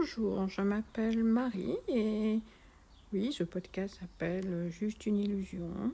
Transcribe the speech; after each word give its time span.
Bonjour, 0.00 0.48
je 0.48 0.62
m'appelle 0.62 1.22
Marie 1.22 1.76
et 1.86 2.40
oui, 3.12 3.34
ce 3.34 3.44
podcast 3.44 3.98
s'appelle 4.00 4.70
Juste 4.70 5.04
une 5.04 5.18
illusion. 5.18 5.92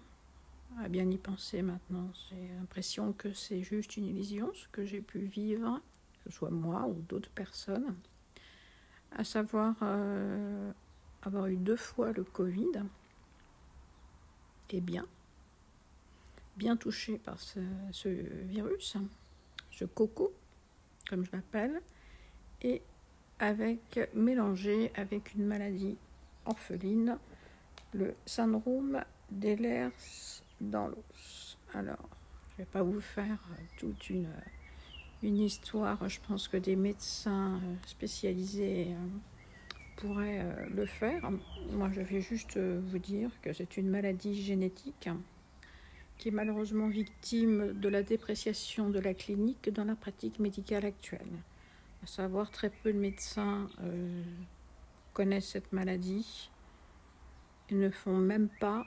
À 0.78 0.88
bien 0.88 1.10
y 1.10 1.18
penser 1.18 1.60
maintenant, 1.60 2.08
j'ai 2.30 2.48
l'impression 2.56 3.12
que 3.12 3.32
c'est 3.32 3.62
juste 3.62 3.96
une 3.96 4.04
illusion, 4.04 4.52
ce 4.54 4.68
que 4.68 4.84
j'ai 4.84 5.00
pu 5.00 5.18
vivre, 5.18 5.80
que 6.12 6.30
ce 6.30 6.36
soit 6.36 6.50
moi 6.50 6.86
ou 6.86 6.94
d'autres 7.08 7.30
personnes. 7.30 7.96
À 9.10 9.24
savoir 9.24 9.74
euh, 9.82 10.70
avoir 11.22 11.48
eu 11.48 11.56
deux 11.56 11.74
fois 11.74 12.12
le 12.12 12.22
Covid 12.22 12.84
et 14.70 14.80
bien, 14.80 15.04
bien 16.56 16.76
touché 16.76 17.18
par 17.18 17.40
ce, 17.40 17.58
ce 17.90 18.08
virus, 18.08 18.96
ce 19.72 19.84
coco, 19.84 20.32
comme 21.10 21.24
je 21.24 21.32
l'appelle, 21.32 21.82
et 22.62 22.82
avec 23.38 24.00
mélangé 24.14 24.90
avec 24.94 25.34
une 25.34 25.46
maladie 25.46 25.96
orpheline, 26.46 27.18
le 27.92 28.14
syndrome 28.24 29.02
d'Ehlers 29.30 29.90
dans 30.60 30.88
l'os. 30.88 31.58
Alors, 31.74 32.08
je 32.50 32.62
ne 32.62 32.66
vais 32.66 32.70
pas 32.70 32.82
vous 32.82 33.00
faire 33.00 33.38
toute 33.78 34.08
une, 34.08 34.28
une 35.22 35.38
histoire. 35.38 36.08
Je 36.08 36.20
pense 36.26 36.48
que 36.48 36.56
des 36.56 36.76
médecins 36.76 37.60
spécialisés 37.86 38.88
euh, 38.90 39.06
pourraient 39.96 40.40
euh, 40.40 40.66
le 40.74 40.86
faire. 40.86 41.30
Moi, 41.72 41.90
je 41.92 42.00
vais 42.00 42.20
juste 42.20 42.58
vous 42.58 42.98
dire 42.98 43.30
que 43.42 43.52
c'est 43.52 43.76
une 43.76 43.88
maladie 43.88 44.40
génétique 44.42 45.10
qui 46.18 46.28
est 46.28 46.32
malheureusement 46.32 46.88
victime 46.88 47.78
de 47.78 47.88
la 47.88 48.02
dépréciation 48.02 48.88
de 48.88 48.98
la 48.98 49.12
clinique 49.12 49.70
dans 49.70 49.84
la 49.84 49.94
pratique 49.94 50.38
médicale 50.38 50.86
actuelle 50.86 51.20
à 52.06 52.08
savoir 52.08 52.52
très 52.52 52.70
peu 52.70 52.92
de 52.92 52.98
médecins 52.98 53.68
euh, 53.82 54.22
connaissent 55.12 55.48
cette 55.48 55.72
maladie 55.72 56.52
et 57.68 57.74
ne 57.74 57.90
font 57.90 58.16
même 58.16 58.48
pas 58.60 58.86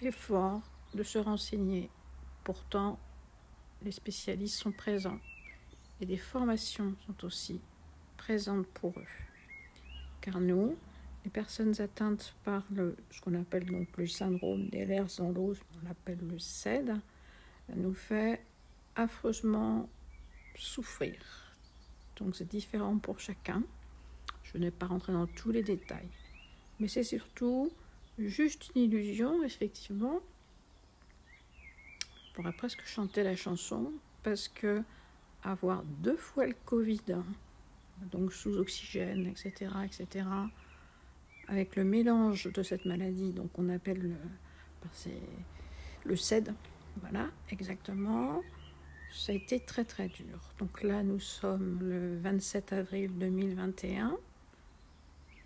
l'effort 0.00 0.62
de 0.94 1.02
se 1.02 1.18
renseigner. 1.18 1.90
Pourtant, 2.44 2.98
les 3.82 3.90
spécialistes 3.90 4.58
sont 4.58 4.72
présents 4.72 5.18
et 6.00 6.06
des 6.06 6.16
formations 6.16 6.94
sont 7.04 7.26
aussi 7.26 7.60
présentes 8.16 8.66
pour 8.68 8.98
eux. 8.98 9.12
Car 10.22 10.40
nous, 10.40 10.78
les 11.26 11.30
personnes 11.30 11.78
atteintes 11.78 12.34
par 12.42 12.64
le, 12.70 12.96
ce 13.10 13.20
qu'on 13.20 13.34
appelle 13.34 13.66
donc 13.66 13.94
le 13.98 14.06
syndrome 14.06 14.70
des 14.70 14.86
lèvres 14.86 15.10
dans 15.18 15.30
l'os, 15.30 15.60
on 15.76 15.86
l'appelle 15.86 16.26
le 16.26 16.38
CED, 16.38 16.90
nous 17.76 17.92
fait 17.92 18.42
affreusement 18.96 19.90
souffrir. 20.56 21.47
Donc 22.18 22.36
c'est 22.36 22.48
différent 22.48 22.98
pour 22.98 23.20
chacun. 23.20 23.62
Je 24.42 24.58
n'ai 24.58 24.70
pas 24.70 24.86
rentré 24.86 25.12
dans 25.12 25.26
tous 25.26 25.50
les 25.50 25.62
détails. 25.62 26.08
Mais 26.80 26.88
c'est 26.88 27.04
surtout 27.04 27.70
juste 28.18 28.70
une 28.74 28.82
illusion, 28.82 29.42
effectivement. 29.44 30.20
Je 32.26 32.34
pourrais 32.34 32.52
presque 32.52 32.84
chanter 32.84 33.22
la 33.22 33.36
chanson 33.36 33.92
parce 34.22 34.48
que 34.48 34.82
avoir 35.42 35.82
deux 35.84 36.16
fois 36.16 36.46
le 36.46 36.54
Covid, 36.64 37.00
donc 38.10 38.32
sous 38.32 38.56
oxygène, 38.56 39.26
etc., 39.26 39.70
etc., 39.84 40.26
avec 41.48 41.76
le 41.76 41.84
mélange 41.84 42.52
de 42.52 42.62
cette 42.62 42.84
maladie, 42.84 43.32
donc 43.32 43.50
on 43.58 43.68
appelle 43.70 44.00
le, 44.00 44.14
ben, 44.82 45.12
le 46.04 46.16
CED, 46.16 46.52
voilà, 47.00 47.28
exactement, 47.50 48.42
ça 49.12 49.32
a 49.32 49.34
été 49.34 49.60
très 49.60 49.84
très 49.84 50.08
dur. 50.08 50.38
Donc 50.58 50.82
là, 50.82 51.02
nous 51.02 51.20
sommes 51.20 51.78
le 51.80 52.18
27 52.18 52.72
avril 52.72 53.10
2021. 53.18 54.16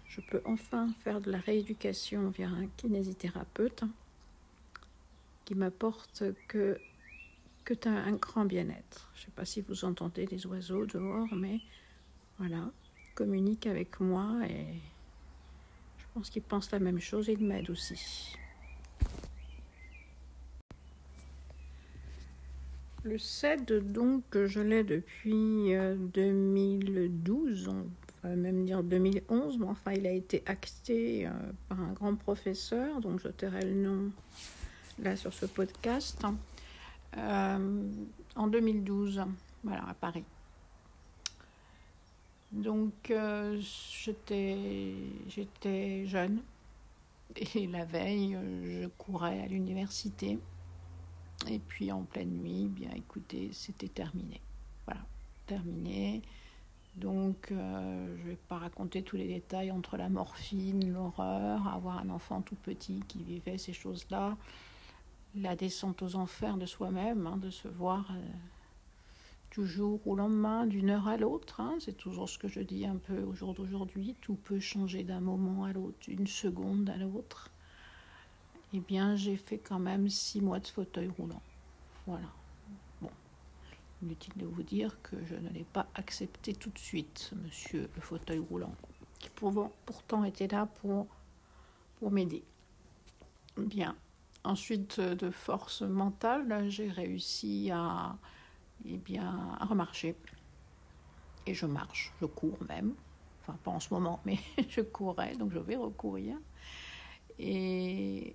Je 0.08 0.20
peux 0.20 0.42
enfin 0.44 0.88
faire 1.04 1.20
de 1.20 1.30
la 1.30 1.38
rééducation 1.38 2.28
via 2.30 2.48
un 2.48 2.66
kinésithérapeute 2.76 3.84
qui 5.44 5.54
m'apporte 5.54 6.24
que, 6.48 6.78
que 7.64 7.74
un 7.88 8.12
grand 8.12 8.44
bien-être. 8.44 9.10
Je 9.14 9.20
ne 9.22 9.24
sais 9.26 9.32
pas 9.34 9.44
si 9.44 9.60
vous 9.60 9.84
entendez 9.84 10.26
les 10.26 10.46
oiseaux 10.46 10.86
dehors, 10.86 11.34
mais 11.34 11.60
voilà, 12.38 12.70
communique 13.14 13.66
avec 13.66 14.00
moi 14.00 14.40
et 14.48 14.66
je 15.98 16.04
pense 16.14 16.28
qu'il 16.28 16.42
pense 16.42 16.70
la 16.72 16.78
même 16.78 17.00
chose 17.00 17.28
et 17.28 17.32
il 17.32 17.44
m'aide 17.44 17.70
aussi. 17.70 18.36
Le 23.04 23.18
CED, 23.18 23.92
donc, 23.92 24.22
je 24.32 24.60
l'ai 24.60 24.84
depuis 24.84 25.72
2012, 26.14 27.68
euh, 27.68 27.72
on 28.22 28.28
va 28.28 28.36
même 28.36 28.64
dire 28.64 28.84
2011, 28.84 29.58
mais 29.58 29.66
enfin, 29.66 29.90
il 29.90 30.06
a 30.06 30.12
été 30.12 30.44
acté 30.46 31.26
euh, 31.26 31.30
par 31.68 31.80
un 31.80 31.92
grand 31.94 32.14
professeur, 32.14 33.00
donc 33.00 33.18
je 33.20 33.26
tairai 33.26 33.64
le 33.64 33.74
nom 33.74 34.12
là 35.00 35.16
sur 35.16 35.32
ce 35.32 35.46
podcast, 35.46 36.22
euh, 37.16 37.82
en 38.36 38.46
2012, 38.46 39.24
voilà, 39.64 39.88
à 39.88 39.94
Paris. 39.94 40.22
Donc, 42.52 43.12
j'étais 45.28 46.06
jeune, 46.06 46.40
et 47.54 47.66
la 47.66 47.84
veille, 47.84 48.38
je 48.62 48.86
courais 48.96 49.40
à 49.40 49.46
l'université. 49.46 50.38
Et 51.48 51.58
puis 51.58 51.90
en 51.92 52.02
pleine 52.02 52.30
nuit, 52.30 52.68
bien 52.68 52.90
écoutez, 52.94 53.50
c'était 53.52 53.88
terminé. 53.88 54.40
Voilà, 54.86 55.00
terminé. 55.46 56.22
Donc, 56.96 57.50
euh, 57.50 58.16
je 58.18 58.22
ne 58.22 58.28
vais 58.28 58.38
pas 58.48 58.58
raconter 58.58 59.02
tous 59.02 59.16
les 59.16 59.26
détails 59.26 59.70
entre 59.70 59.96
la 59.96 60.08
morphine, 60.08 60.92
l'horreur, 60.92 61.66
avoir 61.66 61.98
un 61.98 62.10
enfant 62.10 62.42
tout 62.42 62.56
petit 62.56 63.00
qui 63.08 63.22
vivait 63.22 63.58
ces 63.58 63.72
choses-là, 63.72 64.36
la 65.34 65.56
descente 65.56 66.02
aux 66.02 66.16
enfers 66.16 66.58
de 66.58 66.66
soi-même, 66.66 67.26
hein, 67.26 67.38
de 67.38 67.48
se 67.48 67.66
voir 67.66 68.10
euh, 68.10 68.20
toujours 69.48 70.06
au 70.06 70.16
lendemain, 70.16 70.66
d'une 70.66 70.90
heure 70.90 71.08
à 71.08 71.16
l'autre. 71.16 71.60
Hein. 71.60 71.76
c'est 71.80 71.96
toujours 71.96 72.28
ce 72.28 72.38
que 72.38 72.48
je 72.48 72.60
dis 72.60 72.84
un 72.84 72.96
peu 72.96 73.22
au 73.22 73.34
jour 73.34 73.54
d'aujourd'hui. 73.54 74.14
Tout 74.20 74.34
peut 74.34 74.60
changer 74.60 75.02
d'un 75.02 75.20
moment 75.20 75.64
à 75.64 75.72
l'autre, 75.72 75.96
d'une 76.02 76.26
seconde 76.26 76.90
à 76.90 76.96
l'autre 76.98 77.51
eh 78.74 78.80
bien, 78.80 79.16
j'ai 79.16 79.36
fait 79.36 79.58
quand 79.58 79.78
même 79.78 80.08
six 80.08 80.40
mois 80.40 80.60
de 80.60 80.66
fauteuil 80.66 81.08
roulant. 81.18 81.42
Voilà. 82.06 82.28
Bon, 83.00 83.10
inutile 84.02 84.32
de 84.36 84.46
vous 84.46 84.62
dire 84.62 85.00
que 85.02 85.16
je 85.24 85.34
ne 85.34 85.48
l'ai 85.50 85.64
pas 85.64 85.86
accepté 85.94 86.54
tout 86.54 86.70
de 86.70 86.78
suite, 86.78 87.32
monsieur 87.44 87.90
le 87.94 88.00
fauteuil 88.00 88.38
roulant, 88.38 88.74
qui 89.18 89.30
pourtant 89.30 90.24
était 90.24 90.48
là 90.48 90.66
pour, 90.66 91.06
pour 91.98 92.10
m'aider. 92.10 92.42
Bien. 93.56 93.94
Ensuite, 94.44 94.98
de 94.98 95.30
force 95.30 95.82
mentale, 95.82 96.68
j'ai 96.68 96.90
réussi 96.90 97.70
à, 97.72 98.16
eh 98.84 98.96
bien, 98.96 99.56
à 99.60 99.66
remarcher. 99.66 100.16
Et 101.46 101.54
je 101.54 101.66
marche, 101.66 102.12
je 102.20 102.26
cours 102.26 102.58
même. 102.68 102.94
Enfin, 103.40 103.56
pas 103.62 103.70
en 103.70 103.80
ce 103.80 103.92
moment, 103.92 104.20
mais 104.24 104.38
je 104.68 104.80
courais, 104.80 105.36
donc 105.36 105.52
je 105.52 105.58
vais 105.58 105.76
recourir. 105.76 106.36
Et 107.38 108.34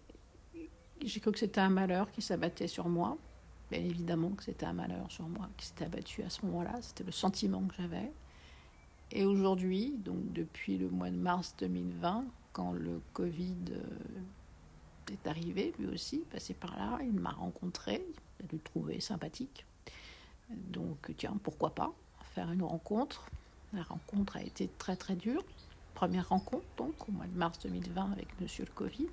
j'ai 1.07 1.19
cru 1.19 1.31
que 1.31 1.39
c'était 1.39 1.61
un 1.61 1.69
malheur 1.69 2.11
qui 2.11 2.21
s'abattait 2.21 2.67
sur 2.67 2.89
moi. 2.89 3.17
Bien 3.69 3.81
évidemment 3.81 4.29
que 4.29 4.43
c'était 4.43 4.65
un 4.65 4.73
malheur 4.73 5.11
sur 5.11 5.27
moi 5.27 5.49
qui 5.57 5.65
s'était 5.65 5.85
abattu 5.85 6.23
à 6.23 6.29
ce 6.29 6.45
moment-là. 6.45 6.75
C'était 6.81 7.03
le 7.03 7.11
sentiment 7.11 7.61
que 7.67 7.75
j'avais. 7.75 8.11
Et 9.11 9.25
aujourd'hui, 9.25 9.95
donc 9.97 10.31
depuis 10.33 10.77
le 10.77 10.89
mois 10.89 11.09
de 11.09 11.15
mars 11.15 11.55
2020, 11.59 12.25
quand 12.53 12.71
le 12.71 13.01
Covid 13.13 13.55
euh, 13.71 15.11
est 15.13 15.27
arrivé, 15.27 15.73
lui 15.79 15.87
aussi, 15.87 16.19
passé 16.31 16.53
par 16.53 16.75
là, 16.77 16.99
il 17.01 17.13
m'a 17.13 17.31
rencontré, 17.31 18.05
il 18.39 18.45
a 18.45 18.47
le 18.51 18.59
trouvé 18.59 18.99
sympathique. 18.99 19.65
Donc, 20.49 21.11
tiens, 21.17 21.37
pourquoi 21.43 21.75
pas 21.75 21.93
faire 22.33 22.51
une 22.51 22.63
rencontre? 22.63 23.29
La 23.73 23.83
rencontre 23.83 24.37
a 24.37 24.43
été 24.43 24.69
très 24.77 24.95
très 24.95 25.15
dure. 25.15 25.43
Première 25.93 26.29
rencontre, 26.29 26.65
donc, 26.77 27.07
au 27.07 27.11
mois 27.11 27.27
de 27.27 27.37
mars 27.37 27.59
2020 27.59 28.11
avec 28.11 28.27
monsieur 28.41 28.65
le 28.65 28.71
Covid 28.71 29.09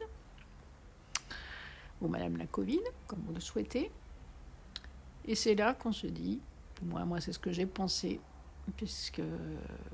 ou 2.00 2.08
Madame 2.08 2.36
la 2.36 2.46
Covid, 2.46 2.80
comme 3.06 3.20
vous 3.26 3.34
le 3.34 3.40
souhaitez. 3.40 3.90
Et 5.26 5.34
c'est 5.34 5.54
là 5.54 5.74
qu'on 5.74 5.92
se 5.92 6.06
dit, 6.06 6.40
moi, 6.82 7.04
moi 7.04 7.20
c'est 7.20 7.32
ce 7.32 7.38
que 7.38 7.52
j'ai 7.52 7.66
pensé, 7.66 8.20
puisque, 8.76 9.22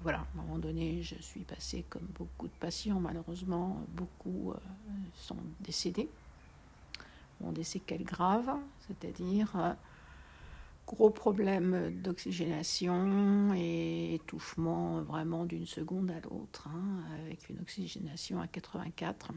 voilà, 0.03 0.19
à 0.19 0.23
un 0.39 0.43
moment 0.43 0.59
donné, 0.59 1.03
je 1.03 1.17
suis 1.21 1.45
passée 1.45 1.85
comme 1.89 2.07
beaucoup 2.19 2.47
de 2.47 2.53
patients, 2.59 3.01
malheureusement, 3.01 3.81
beaucoup 3.89 4.53
euh, 4.53 4.57
sont 5.15 5.37
décédés, 5.61 6.09
ont 7.43 7.53
des 7.53 7.65
séquelles 7.65 8.05
graves, 8.05 8.53
c'est-à-dire 8.87 9.53
euh, 9.57 9.73
gros 10.87 11.11
problème 11.11 12.01
d'oxygénation 12.03 13.55
et 13.55 14.15
étouffement 14.15 15.03
vraiment 15.03 15.45
d'une 15.45 15.67
seconde 15.67 16.11
à 16.11 16.21
l'autre, 16.21 16.69
hein, 16.69 17.05
avec 17.25 17.49
une 17.49 17.61
oxygénation 17.61 18.41
à 18.41 18.49
84 18.49 19.33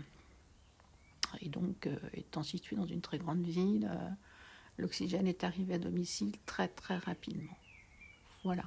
et 1.42 1.50
donc, 1.50 1.88
euh, 1.88 1.98
étant 2.14 2.44
situé 2.44 2.76
dans 2.76 2.86
une 2.86 3.02
très 3.02 3.18
grande 3.18 3.46
ville, 3.46 3.90
euh, 3.92 4.10
l'oxygène 4.78 5.28
est 5.28 5.44
arrivé 5.44 5.76
à 5.76 5.80
domicile 5.80 6.34
très 6.46 6.68
très 6.68 6.98
rapidement. 6.98 7.58
Voilà. 8.44 8.64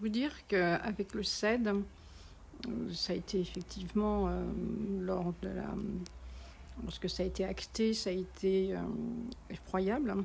vous 0.00 0.08
dire 0.08 0.46
qu'avec 0.46 1.12
le 1.12 1.22
CED, 1.22 1.68
euh, 1.68 2.92
ça 2.94 3.12
a 3.12 3.16
été 3.16 3.38
effectivement 3.38 4.30
lors 4.98 5.34
de 5.42 5.48
la. 5.48 5.74
Lorsque 6.82 7.10
ça 7.10 7.22
a 7.22 7.26
été 7.26 7.44
acté, 7.44 7.92
ça 7.92 8.08
a 8.08 8.14
été 8.14 8.74
effroyable. 9.50 10.24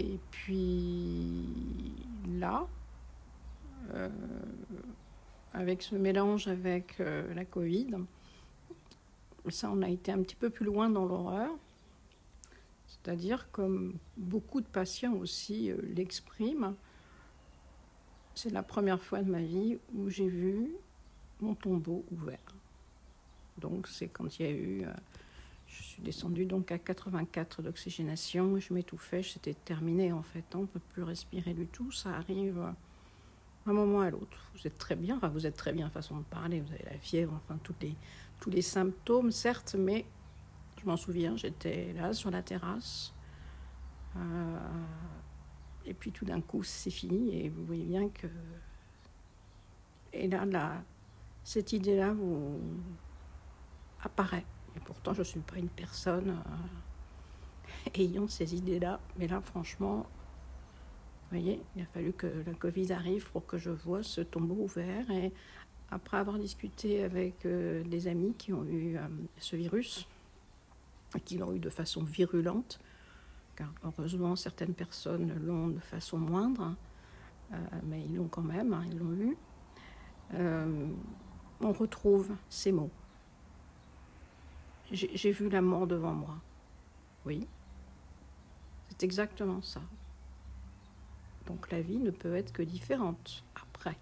Et 0.00 0.18
puis 0.32 1.44
là, 2.26 2.66
avec 5.52 5.82
ce 5.82 5.96
mélange 5.96 6.48
avec 6.48 6.98
la 6.98 7.44
Covid, 7.44 7.96
ça, 9.50 9.70
on 9.70 9.82
a 9.82 9.88
été 9.88 10.12
un 10.12 10.22
petit 10.22 10.36
peu 10.36 10.50
plus 10.50 10.66
loin 10.66 10.90
dans 10.90 11.06
l'horreur. 11.06 11.50
C'est-à-dire, 12.86 13.50
comme 13.50 13.98
beaucoup 14.16 14.60
de 14.60 14.66
patients 14.66 15.14
aussi 15.14 15.72
l'expriment, 15.94 16.74
c'est 18.34 18.50
la 18.50 18.62
première 18.62 19.02
fois 19.02 19.22
de 19.22 19.30
ma 19.30 19.42
vie 19.42 19.78
où 19.94 20.08
j'ai 20.08 20.28
vu 20.28 20.70
mon 21.40 21.54
tombeau 21.54 22.04
ouvert. 22.12 22.54
Donc 23.58 23.88
c'est 23.88 24.08
quand 24.08 24.38
il 24.38 24.46
y 24.46 24.48
a 24.48 24.52
eu... 24.52 24.84
Euh, 24.84 24.92
je 25.66 25.82
suis 25.82 26.02
descendue 26.02 26.46
donc 26.46 26.72
à 26.72 26.78
84 26.78 27.60
d'oxygénation, 27.60 28.58
je 28.58 28.72
m'étouffais, 28.72 29.22
c'était 29.22 29.52
terminé 29.52 30.12
en 30.12 30.22
fait. 30.22 30.44
On 30.54 30.62
ne 30.62 30.66
peut 30.66 30.80
plus 30.92 31.02
respirer 31.02 31.52
du 31.52 31.66
tout, 31.66 31.90
ça 31.90 32.10
arrive 32.10 32.62
un 33.68 33.72
moment 33.72 34.00
à 34.00 34.10
l'autre. 34.10 34.50
Vous 34.54 34.66
êtes 34.66 34.78
très 34.78 34.96
bien, 34.96 35.16
enfin 35.16 35.28
vous 35.28 35.46
êtes 35.46 35.56
très 35.56 35.72
bien 35.72 35.90
façon 35.90 36.18
de 36.18 36.24
parler, 36.24 36.60
vous 36.60 36.72
avez 36.72 36.84
la 36.84 36.98
fièvre, 36.98 37.34
enfin 37.34 37.58
tous 37.62 37.74
les, 37.80 37.94
tous 38.40 38.50
les 38.50 38.62
symptômes 38.62 39.30
certes, 39.30 39.76
mais 39.78 40.06
je 40.80 40.86
m'en 40.86 40.96
souviens, 40.96 41.36
j'étais 41.36 41.92
là 41.94 42.12
sur 42.12 42.30
la 42.30 42.42
terrasse. 42.42 43.12
Euh, 44.16 44.58
et 45.84 45.94
puis 45.94 46.12
tout 46.12 46.24
d'un 46.24 46.40
coup, 46.40 46.62
c'est 46.62 46.90
fini 46.90 47.44
et 47.44 47.48
vous 47.48 47.64
voyez 47.64 47.84
bien 47.84 48.08
que. 48.08 48.26
Et 50.12 50.28
là, 50.28 50.44
là 50.44 50.82
cette 51.44 51.72
idée-là 51.72 52.12
vous 52.12 52.60
apparaît. 54.02 54.44
Et 54.76 54.80
pourtant, 54.80 55.14
je 55.14 55.20
ne 55.20 55.24
suis 55.24 55.40
pas 55.40 55.56
une 55.56 55.68
personne 55.68 56.30
euh, 56.30 57.90
ayant 57.94 58.28
ces 58.28 58.54
idées-là. 58.54 59.00
Mais 59.18 59.28
là, 59.28 59.40
franchement, 59.40 60.06
vous 61.30 61.36
voyez, 61.36 61.60
il 61.76 61.82
a 61.82 61.86
fallu 61.86 62.14
que 62.14 62.26
la 62.46 62.54
Covid 62.54 62.90
arrive 62.92 63.30
pour 63.32 63.44
que 63.44 63.58
je 63.58 63.70
vois 63.70 64.02
ce 64.02 64.22
tombeau 64.22 64.54
ouvert. 64.54 65.10
Et 65.10 65.30
après 65.90 66.16
avoir 66.16 66.38
discuté 66.38 67.04
avec 67.04 67.44
euh, 67.44 67.84
des 67.84 68.08
amis 68.08 68.34
qui 68.38 68.54
ont 68.54 68.64
eu 68.64 68.96
euh, 68.96 69.06
ce 69.38 69.56
virus, 69.56 70.08
qui 71.26 71.36
l'ont 71.36 71.52
eu 71.52 71.58
de 71.58 71.68
façon 71.68 72.02
virulente, 72.02 72.80
car 73.56 73.70
heureusement 73.84 74.36
certaines 74.36 74.72
personnes 74.72 75.34
l'ont 75.44 75.68
de 75.68 75.80
façon 75.80 76.16
moindre, 76.16 76.74
euh, 77.52 77.56
mais 77.84 78.04
ils 78.04 78.16
l'ont 78.16 78.28
quand 78.28 78.42
même, 78.42 78.72
hein, 78.72 78.84
ils 78.90 78.98
l'ont 78.98 79.12
eu. 79.12 79.36
On 81.60 81.72
retrouve 81.72 82.36
ces 82.48 82.70
mots. 82.70 82.90
J'ai 84.92 85.32
vu 85.32 85.50
la 85.50 85.60
mort 85.60 85.86
devant 85.86 86.12
moi. 86.12 86.36
Oui, 87.26 87.46
c'est 88.88 89.02
exactement 89.02 89.60
ça. 89.60 89.82
Donc 91.48 91.70
la 91.72 91.80
vie 91.80 91.98
ne 91.98 92.10
peut 92.10 92.36
être 92.36 92.52
que 92.52 92.62
différente 92.62 93.42
après. 93.60 93.96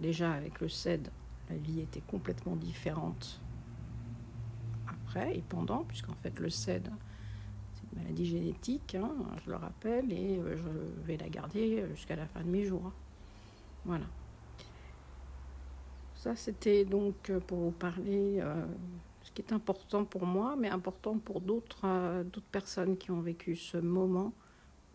Déjà 0.00 0.32
avec 0.32 0.60
le 0.60 0.68
CED, 0.68 1.10
la 1.50 1.56
vie 1.56 1.80
était 1.80 2.00
complètement 2.00 2.56
différente 2.56 3.40
après 4.86 5.36
et 5.36 5.44
pendant, 5.46 5.84
puisqu'en 5.84 6.14
fait 6.14 6.40
le 6.40 6.48
CED, 6.48 6.90
maladie 7.94 8.26
génétique, 8.26 8.94
hein, 8.94 9.12
je 9.44 9.50
le 9.50 9.56
rappelle, 9.56 10.12
et 10.12 10.38
euh, 10.38 10.56
je 10.56 11.06
vais 11.06 11.16
la 11.18 11.28
garder 11.28 11.84
jusqu'à 11.90 12.16
la 12.16 12.26
fin 12.26 12.40
de 12.40 12.48
mes 12.48 12.64
jours. 12.64 12.92
Voilà. 13.84 14.06
Ça, 16.14 16.34
c'était 16.36 16.84
donc 16.84 17.30
pour 17.46 17.58
vous 17.58 17.70
parler 17.70 18.40
euh, 18.40 18.64
ce 19.22 19.30
qui 19.32 19.42
est 19.42 19.52
important 19.52 20.04
pour 20.04 20.26
moi, 20.26 20.56
mais 20.58 20.68
important 20.68 21.18
pour 21.18 21.40
d'autres 21.40 21.84
euh, 21.84 22.24
d'autres 22.24 22.50
personnes 22.50 22.96
qui 22.96 23.10
ont 23.10 23.20
vécu 23.20 23.56
ce 23.56 23.76
moment 23.76 24.32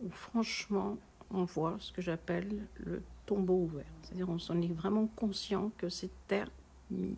où 0.04 0.10
franchement 0.10 0.96
on 1.30 1.44
voit 1.44 1.76
ce 1.80 1.92
que 1.92 2.02
j'appelle 2.02 2.66
le 2.84 3.02
tombeau 3.26 3.64
ouvert. 3.64 3.86
C'est-à-dire 4.02 4.28
on 4.28 4.38
s'en 4.38 4.60
est 4.60 4.72
vraiment 4.72 5.06
conscient 5.06 5.70
que 5.78 5.88
c'est 5.88 6.10
terminé. 6.28 7.16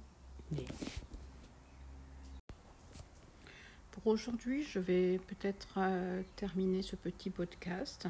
aujourd'hui, 4.07 4.63
je 4.63 4.79
vais 4.79 5.19
peut-être 5.27 5.79
euh, 5.79 6.23
terminer 6.37 6.83
ce 6.83 6.97
petit 6.97 7.31
podcast. 7.31 8.07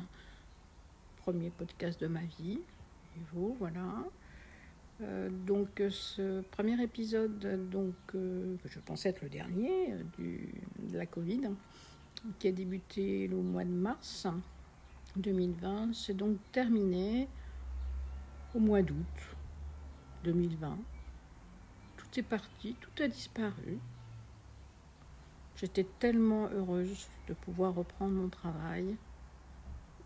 Premier 1.19 1.51
podcast 1.51 2.01
de 2.01 2.07
ma 2.07 2.23
vie. 2.39 2.61
Et 3.17 3.21
vous, 3.33 3.57
voilà. 3.59 4.05
Euh, 5.03 5.29
donc 5.47 5.83
ce 5.91 6.43
premier 6.43 6.81
épisode, 6.83 7.69
donc, 7.71 7.95
euh, 8.15 8.57
je 8.65 8.79
pensais 8.81 9.11
être 9.11 9.23
le 9.23 9.29
dernier 9.29 9.95
de 10.19 10.97
la 10.97 11.07
Covid, 11.07 11.51
qui 12.39 12.49
a 12.49 12.53
débuté 12.53 13.27
le 13.27 13.37
mois 13.37 13.65
de 13.65 13.71
mars 13.71 14.27
2020, 15.17 15.95
c'est 15.95 16.15
donc 16.15 16.39
terminé 16.53 17.29
au 18.55 18.59
mois 18.59 18.83
d'août 18.83 19.37
2020. 20.25 20.79
Tout 21.97 22.07
est 22.21 22.23
parti, 22.23 22.77
tout 22.81 23.03
a 23.03 23.09
disparu. 23.09 23.79
J'étais 25.57 25.87
tellement 25.99 26.49
heureuse 26.49 27.09
de 27.29 27.35
pouvoir 27.35 27.75
reprendre 27.75 28.13
mon 28.13 28.29
travail 28.29 28.97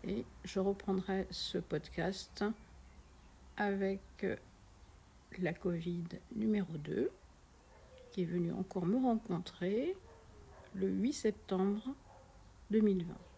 et 0.03 0.25
je 0.43 0.59
reprendrai 0.59 1.27
ce 1.29 1.57
podcast 1.57 2.43
avec 3.57 4.25
la 5.39 5.53
Covid 5.53 6.05
numéro 6.35 6.77
2 6.77 7.11
qui 8.11 8.23
est 8.23 8.25
venue 8.25 8.51
encore 8.51 8.85
me 8.85 8.97
rencontrer 8.97 9.95
le 10.73 10.87
8 10.87 11.13
septembre 11.13 11.81
2020. 12.71 13.30